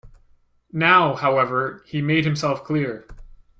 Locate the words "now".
0.73-1.13